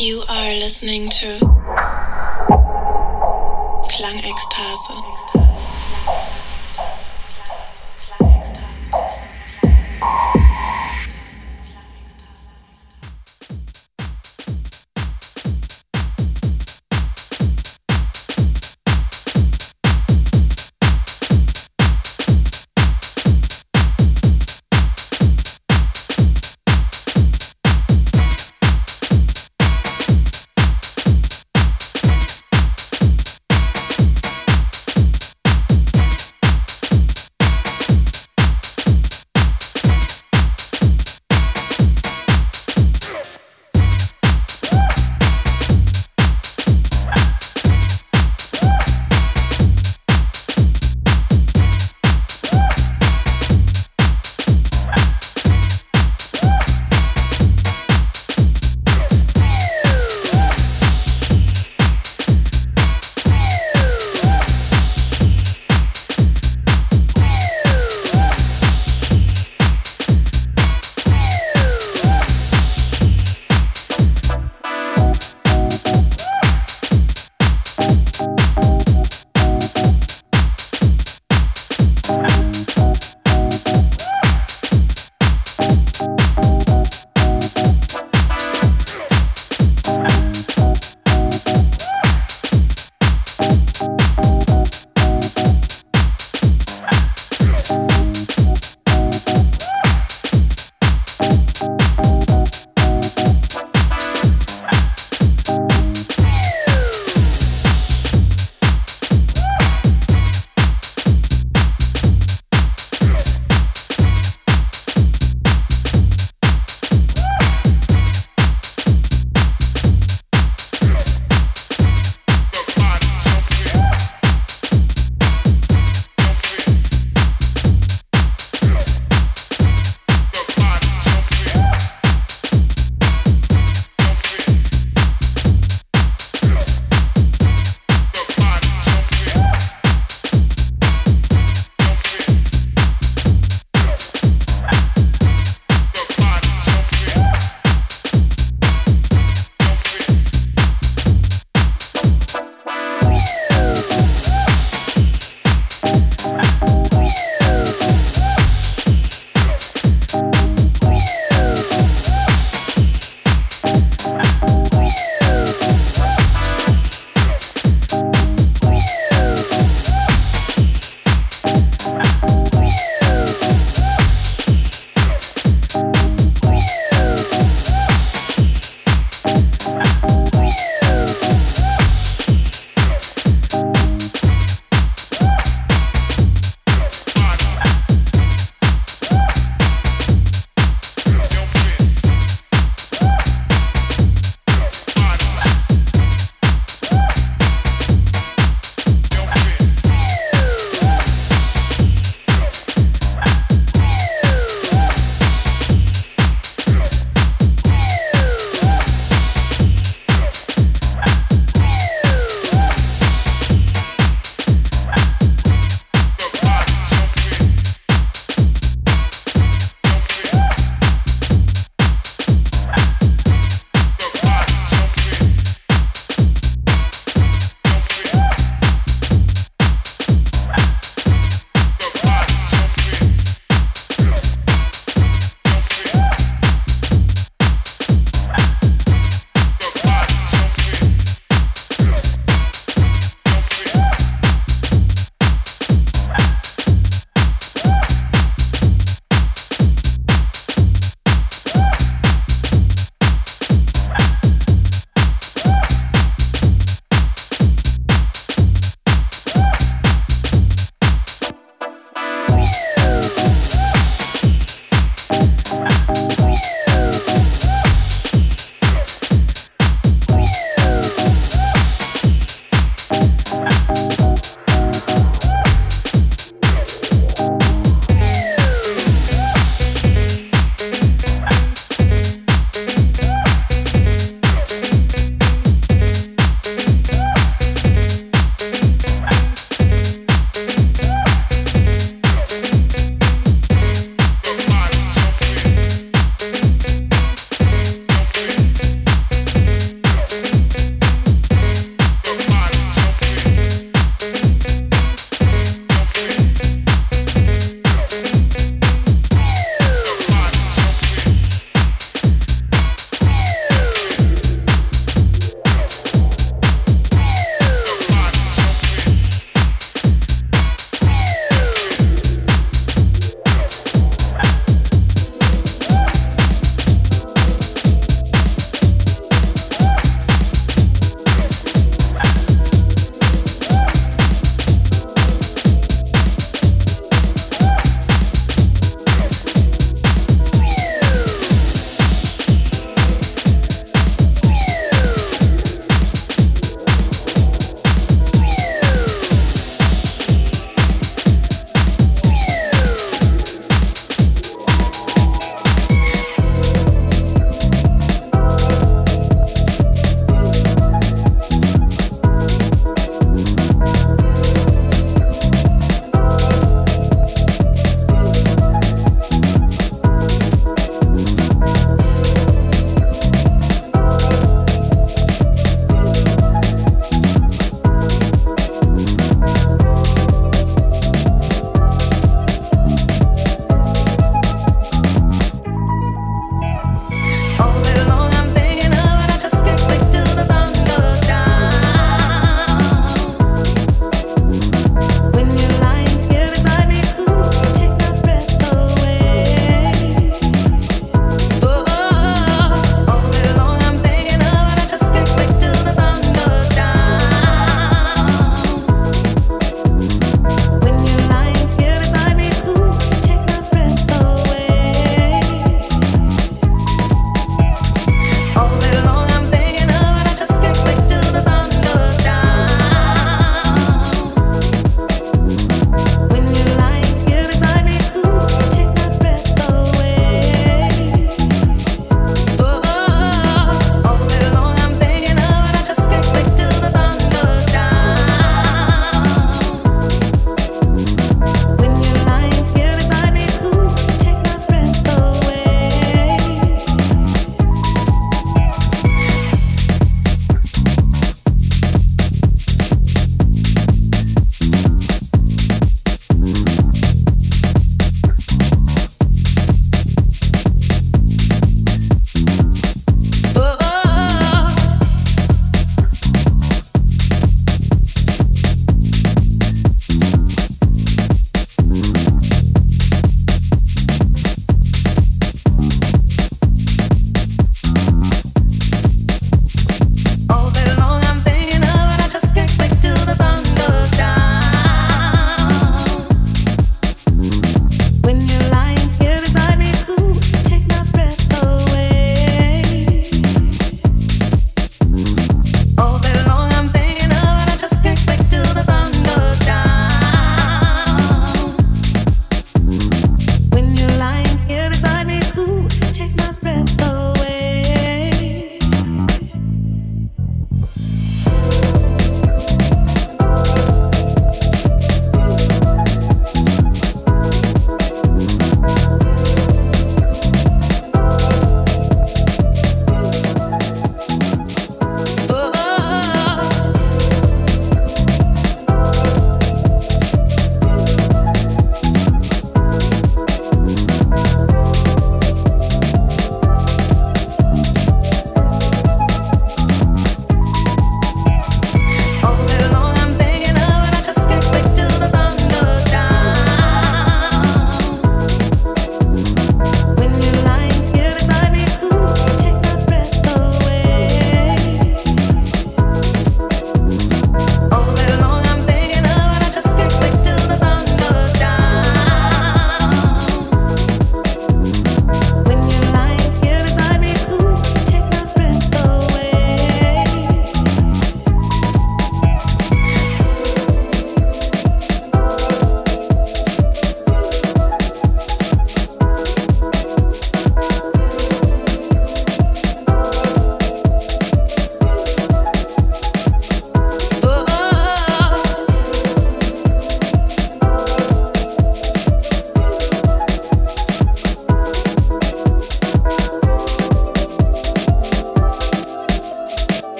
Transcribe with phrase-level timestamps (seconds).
[0.00, 1.26] You are listening to
[3.92, 5.09] Klangextase.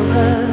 [0.00, 0.49] over.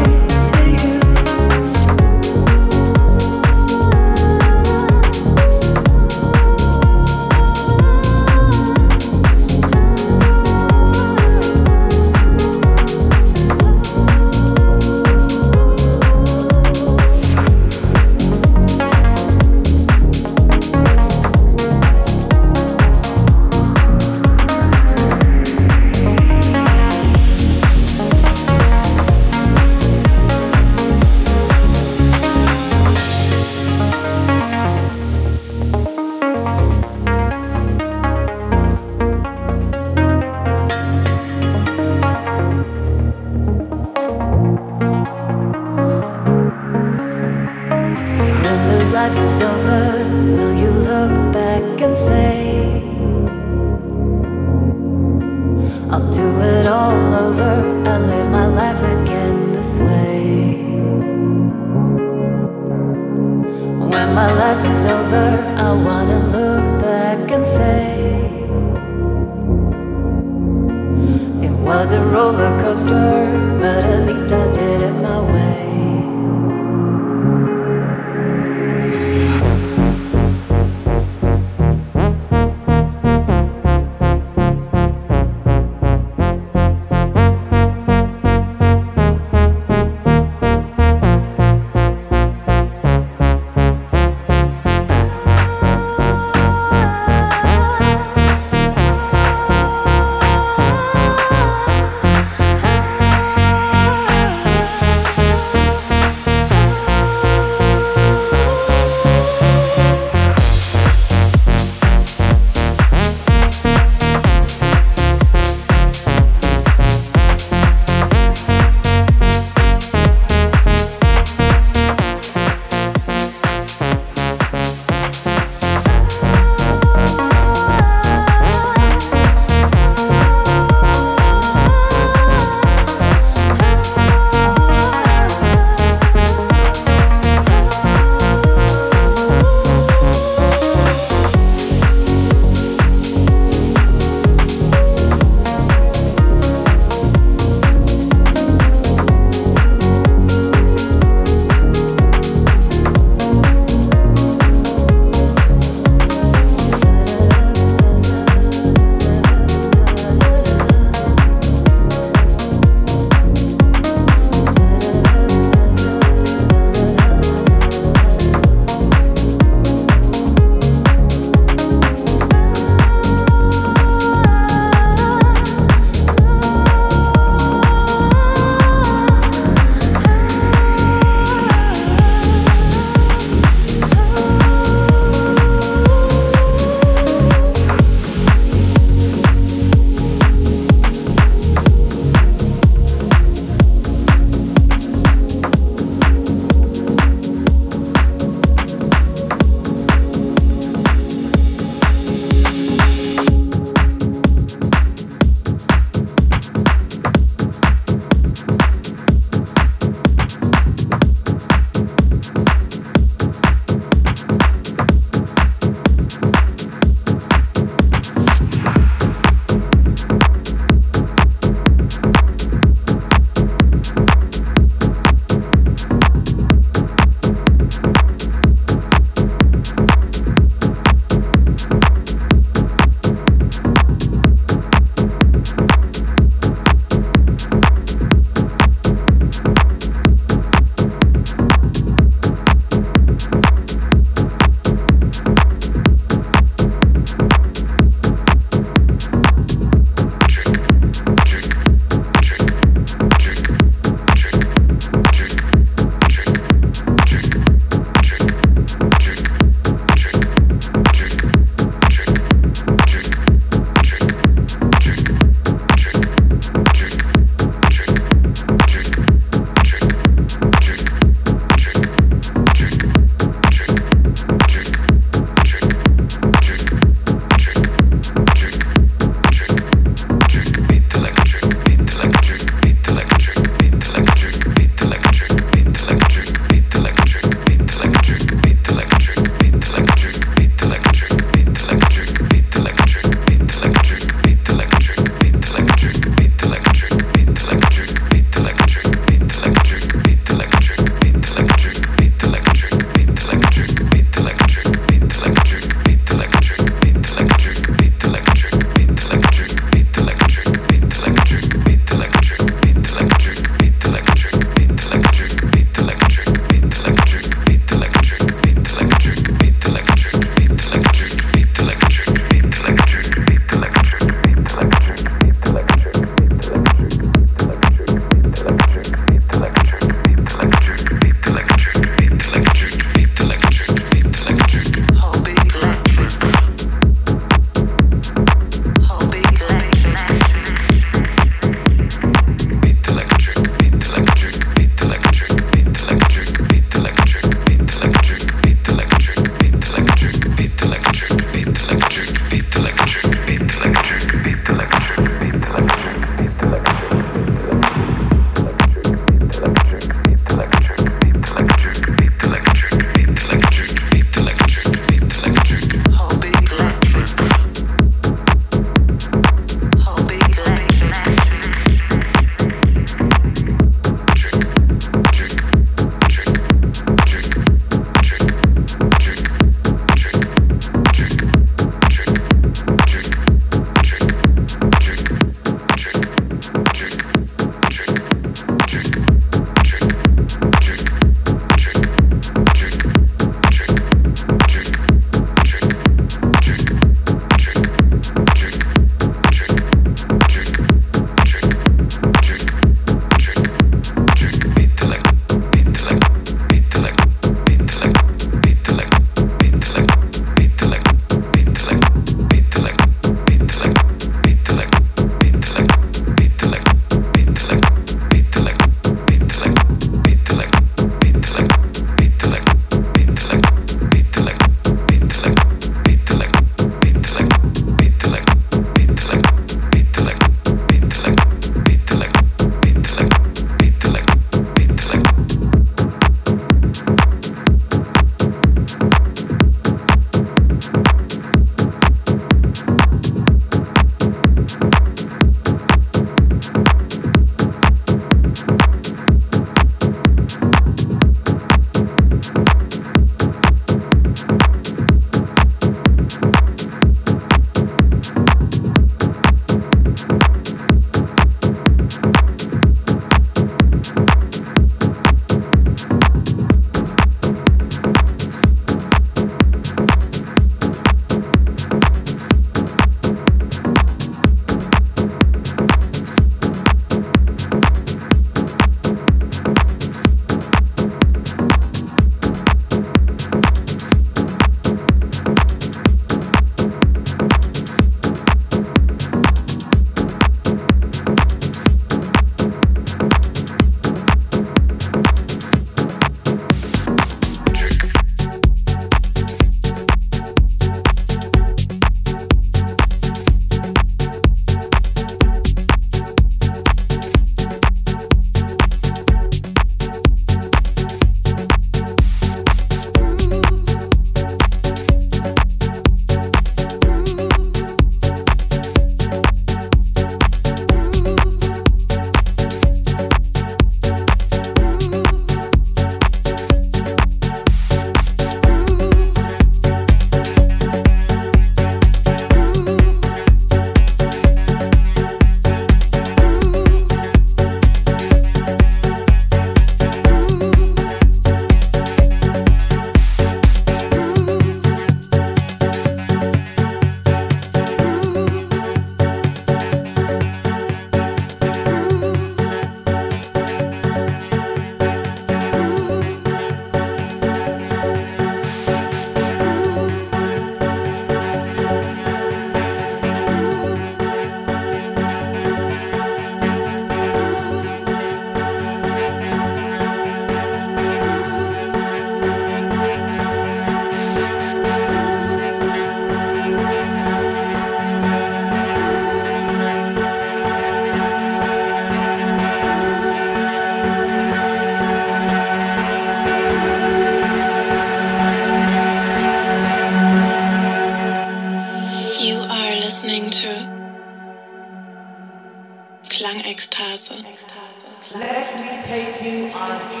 [599.23, 600.00] You on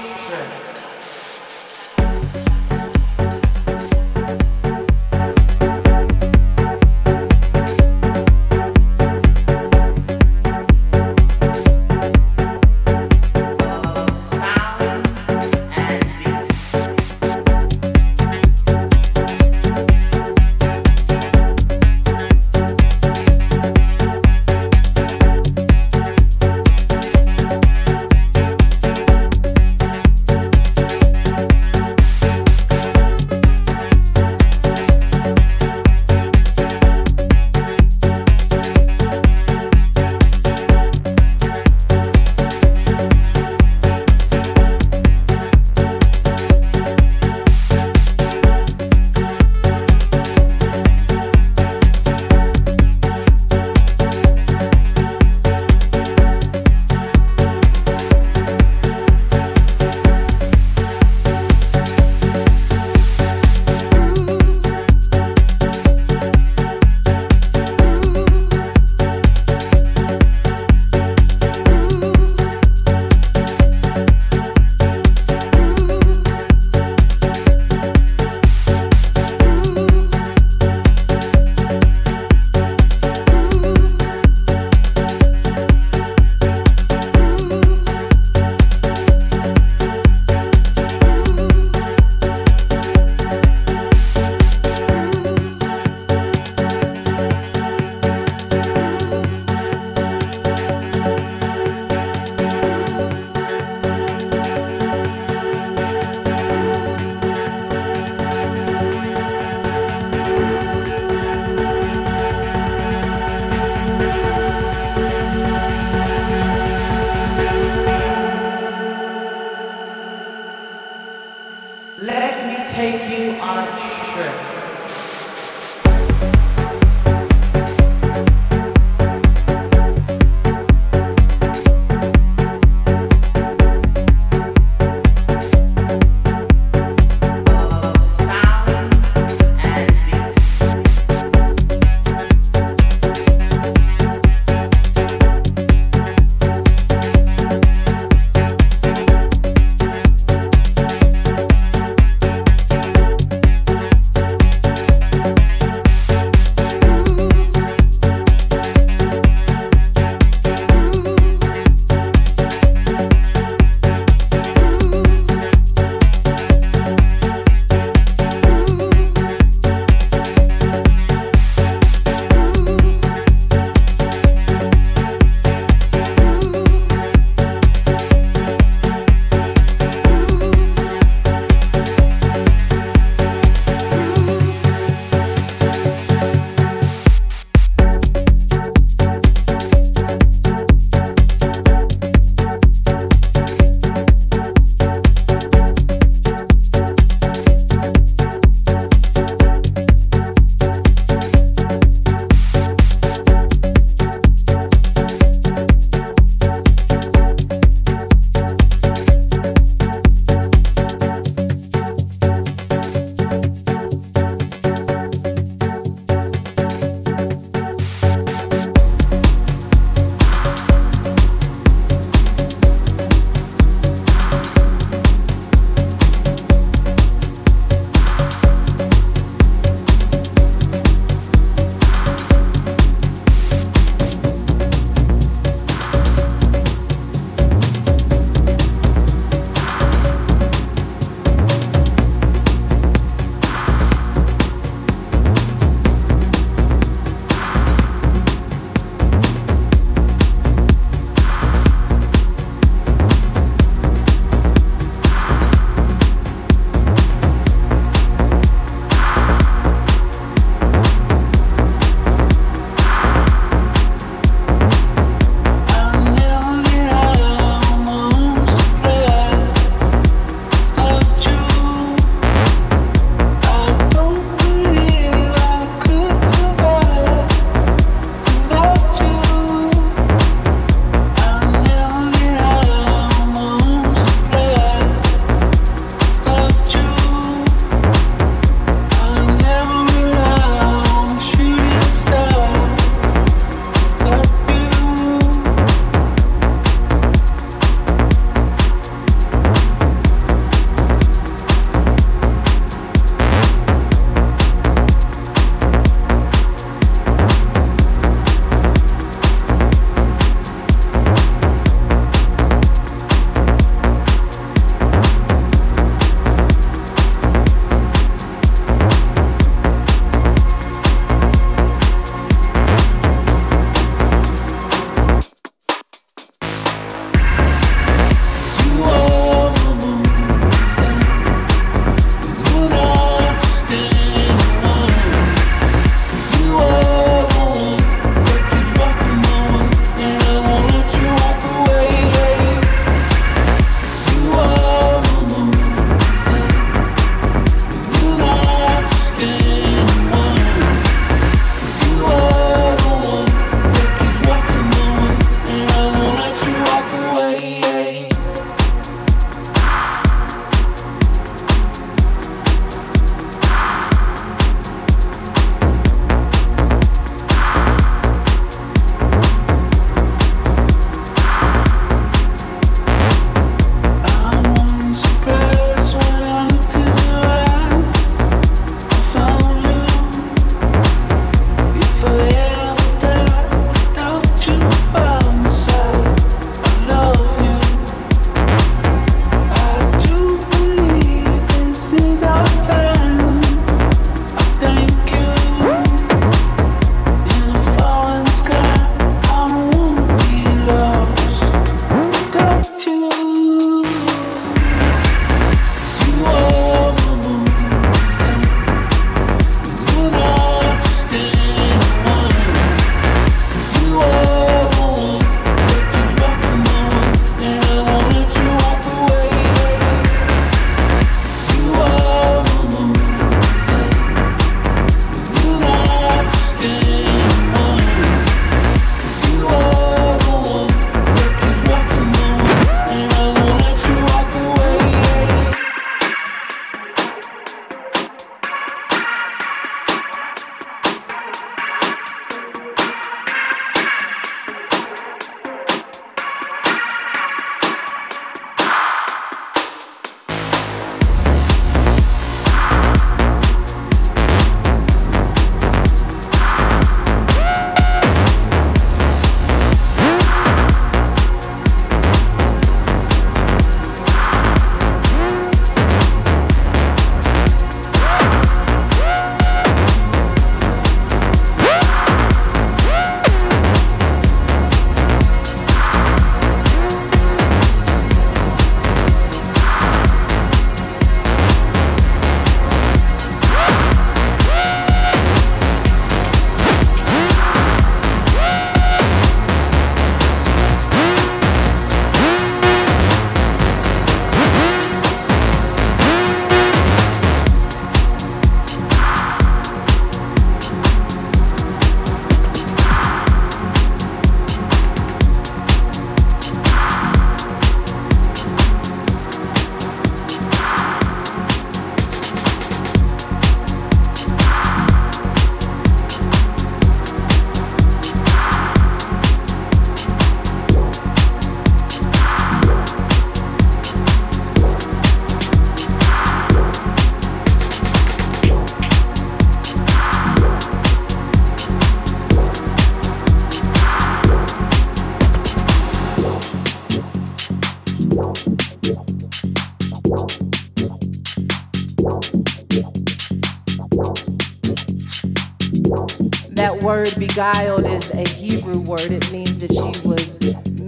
[547.41, 549.09] beguiled is a Hebrew word.
[549.09, 550.37] It means that she was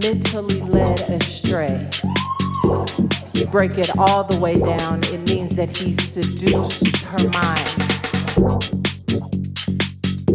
[0.04, 1.90] mentally led astray.
[3.34, 7.74] You break it all the way down, it means that he seduced her mind.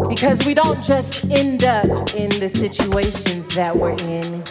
[0.08, 4.42] Because we don't just end up in the situations that we're in.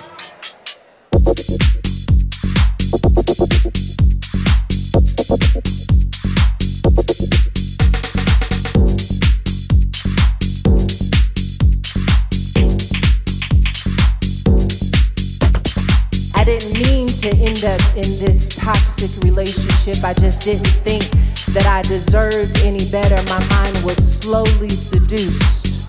[20.08, 21.04] I just didn't think
[21.52, 23.18] that I deserved any better.
[23.28, 25.84] My mind was slowly seduced.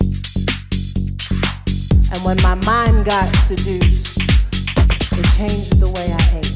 [2.11, 6.51] And when my mind got seduced, it changed the way I ate,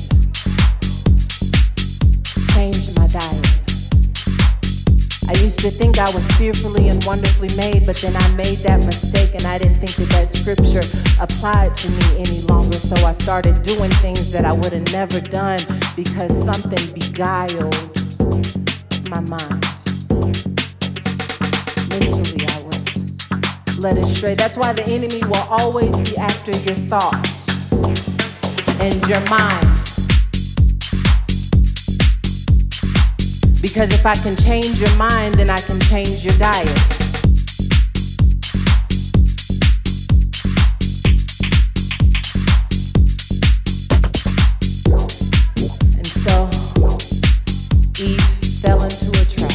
[2.53, 2.92] changed
[5.43, 9.35] used to think I was fearfully and wonderfully made, but then I made that mistake
[9.35, 10.83] and I didn't think that that scripture
[11.19, 12.77] applied to me any longer.
[12.77, 15.59] So I started doing things that I would have never done
[15.97, 17.75] because something beguiled
[19.09, 19.59] my mind.
[21.91, 24.35] Mentally, I was led astray.
[24.35, 27.51] That's why the enemy will always be after your thoughts
[28.79, 29.72] and your mind.
[33.63, 36.67] Because if I can change your mind, then I can change your diet.
[45.95, 46.49] And so
[48.03, 48.21] Eve
[48.59, 49.53] fell into a trap.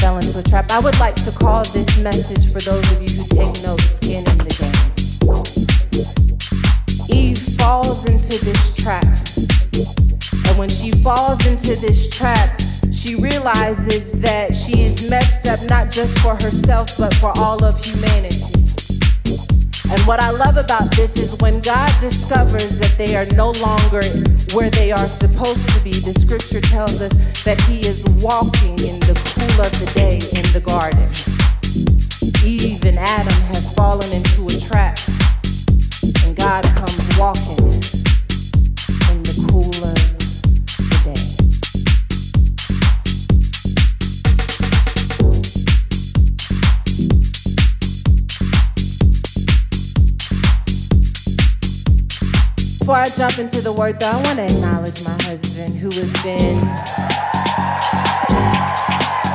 [0.00, 0.72] Fell into a trap.
[0.72, 3.95] I would like to call this message for those of you who take notes
[11.80, 12.60] this trap,
[12.92, 17.82] she realizes that she is messed up not just for herself, but for all of
[17.84, 18.42] humanity.
[19.88, 24.02] And what I love about this is when God discovers that they are no longer
[24.52, 27.12] where they are supposed to be, the scripture tells us
[27.44, 31.06] that He is walking in the cool of the day in the garden.
[32.44, 33.25] Eve and Adam
[53.16, 56.58] Jump into the word, though, I want to acknowledge my husband who has been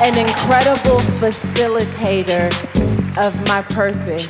[0.05, 2.45] an incredible facilitator
[3.17, 4.27] of my purpose.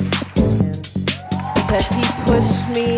[1.52, 2.96] Because he pushed me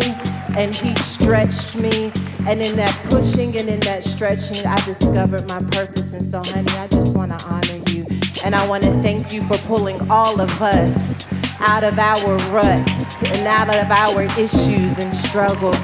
[0.55, 2.13] and he stretched me.
[2.47, 6.13] And in that pushing and in that stretching, I discovered my purpose.
[6.13, 8.07] And so, honey, I just want to honor you.
[8.45, 13.21] And I want to thank you for pulling all of us out of our ruts
[13.23, 15.75] and out of our issues and struggles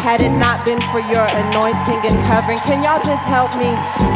[0.00, 2.58] had it not been for your anointing and covering.
[2.64, 3.68] Can y'all just help me?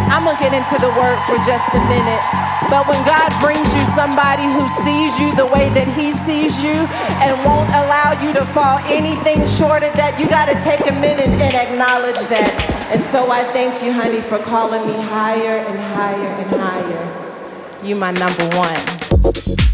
[0.08, 2.24] I'm gonna get into the word for just a minute.
[2.72, 6.88] But when God brings you somebody who sees you the way that He sees you
[7.20, 11.28] and won't allow you to fall anything short of that, you gotta take a minute
[11.28, 12.48] and acknowledge that.
[12.90, 17.04] And so I thank you, honey, for calling me higher and higher and higher.
[17.84, 19.73] You my number one.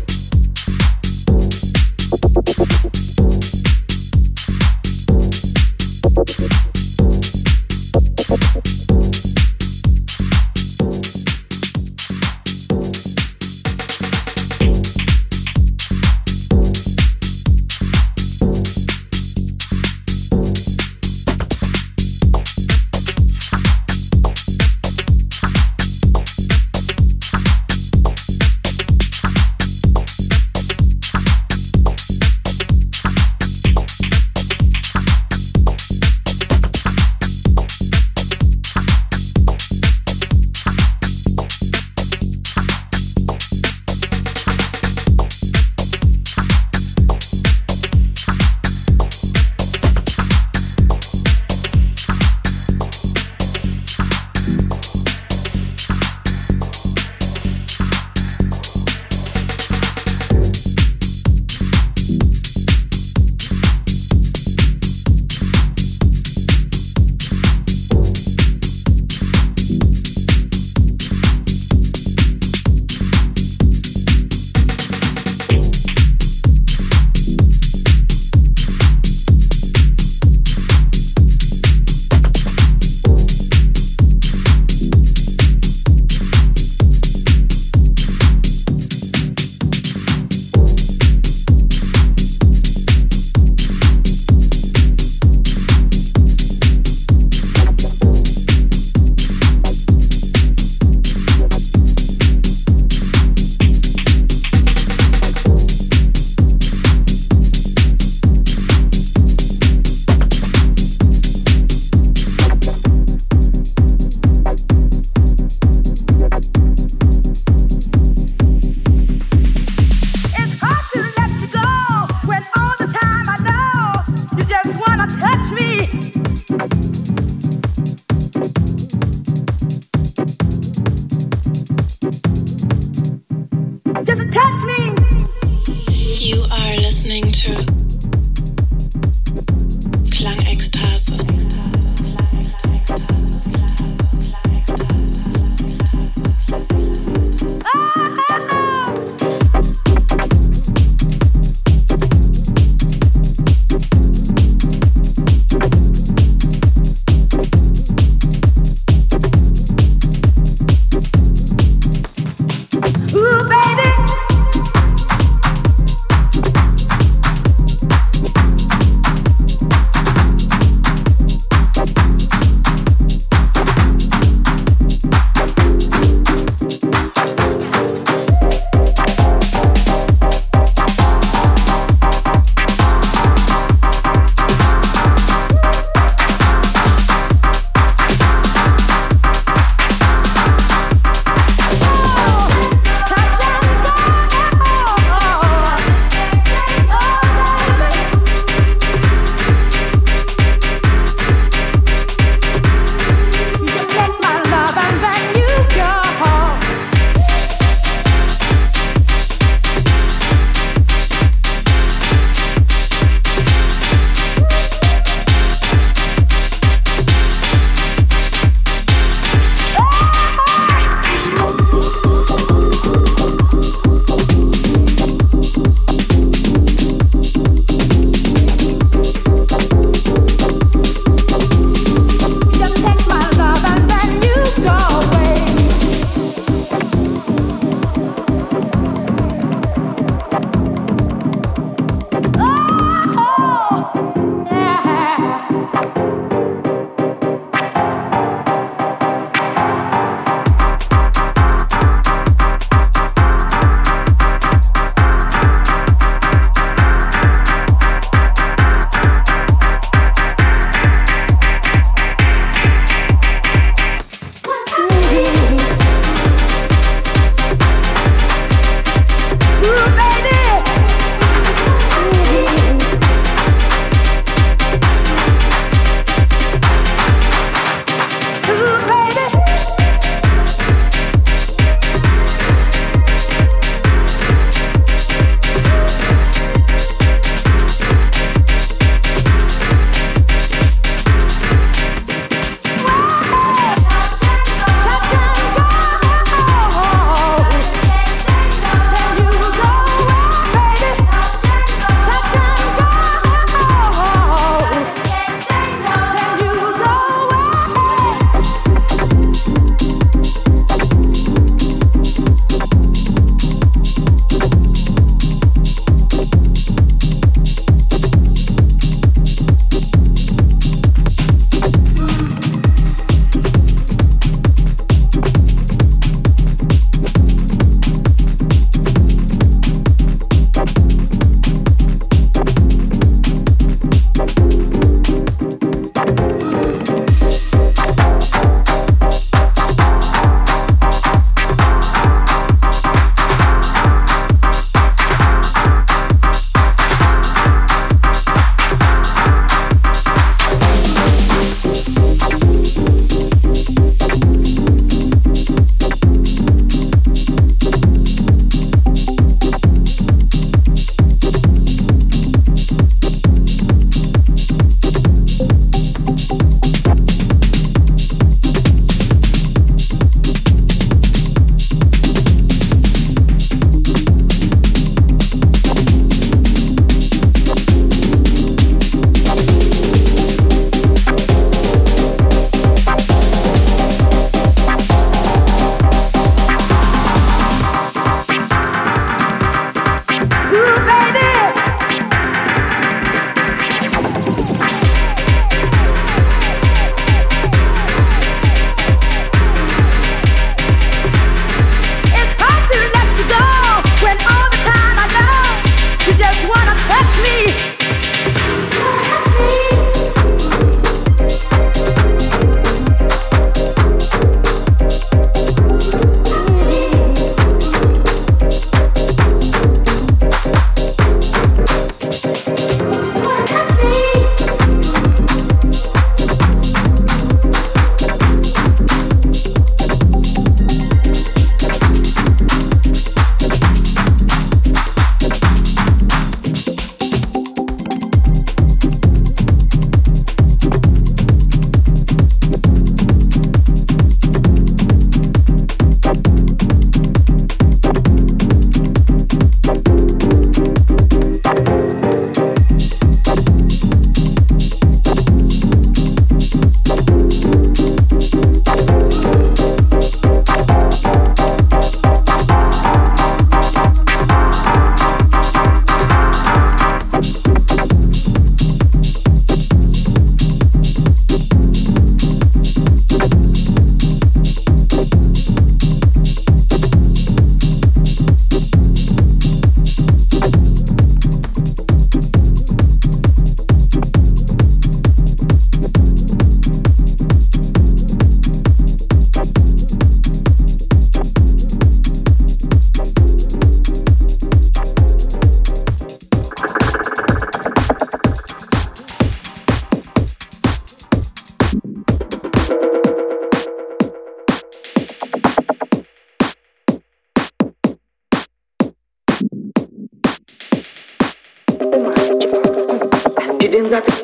[513.60, 514.14] Gidin zaten.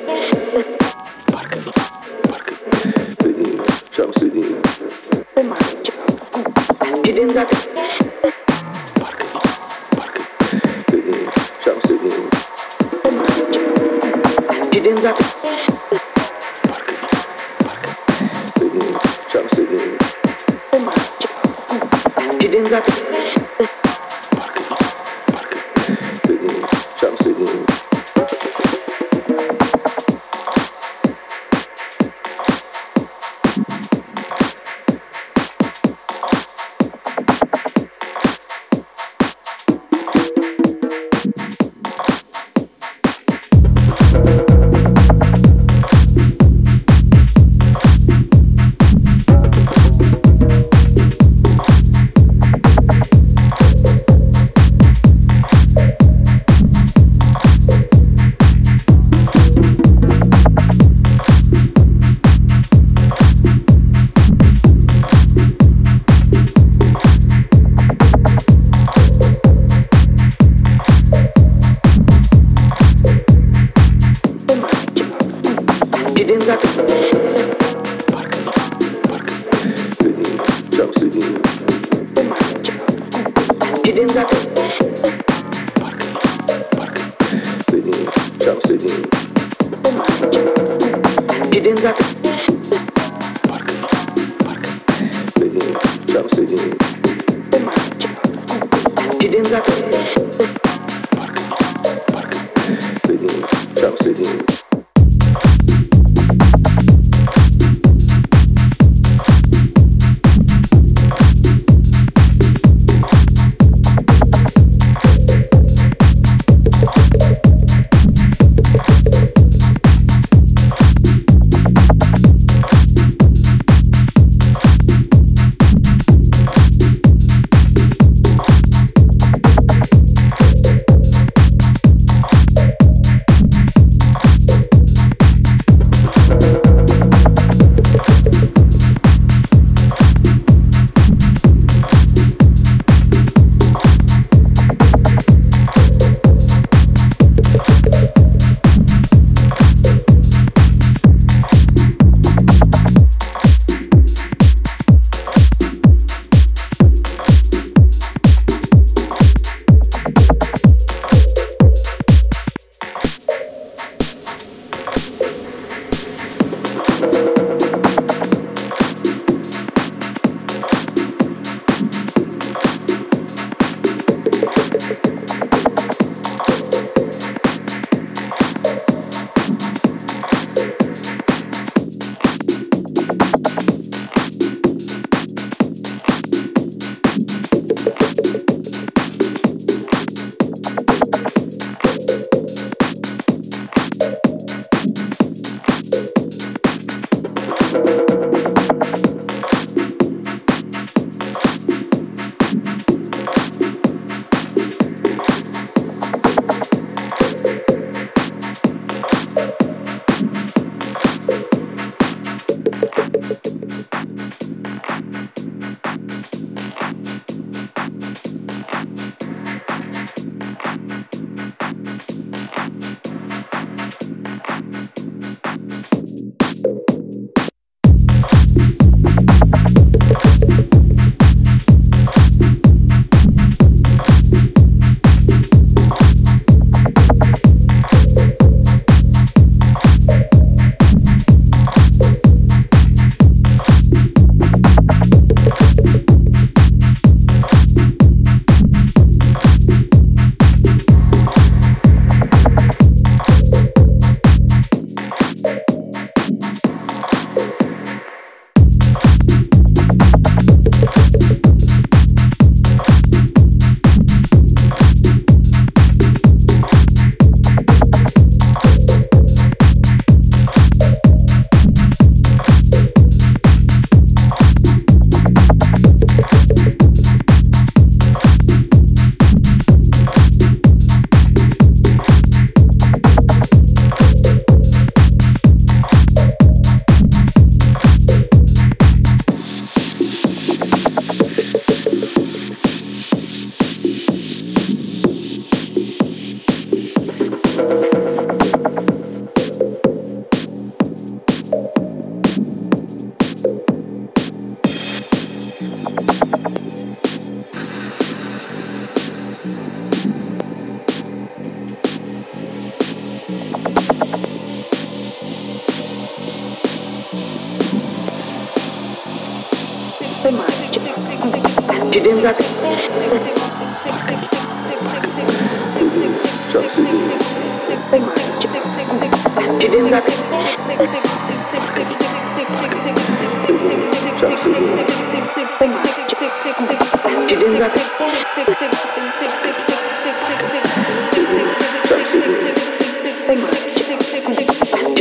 [1.32, 1.58] Parcă,
[2.28, 2.52] parcă.
[3.20, 3.60] Sedin,
[3.90, 4.56] și-am sedin.
[7.02, 7.58] Gidin zaten.
[9.00, 9.24] Parcă,
[9.96, 10.20] parcă.
[10.88, 11.28] Sedin,
[11.62, 12.28] și-am sedin.
[14.70, 15.26] Gidin zaten.
[16.68, 16.94] Parcă,
[17.62, 17.88] parcă.
[18.58, 18.98] Sedin,
[19.30, 19.96] și-am sedin.
[22.38, 23.45] Gidin zaten.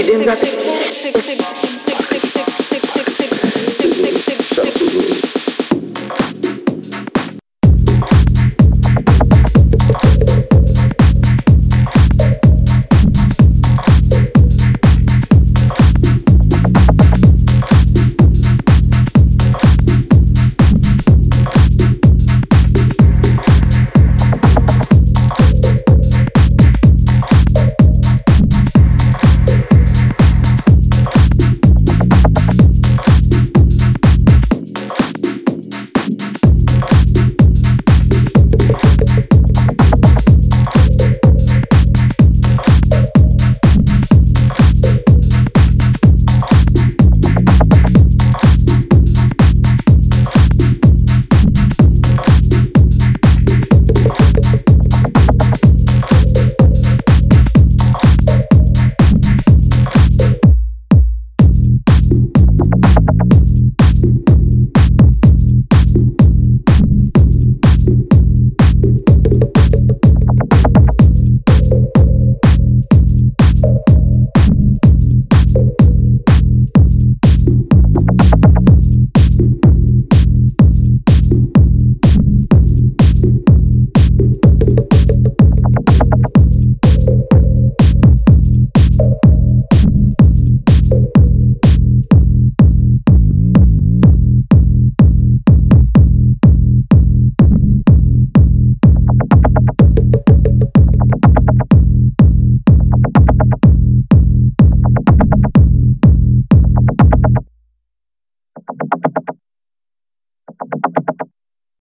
[0.06, 1.74] Didn't got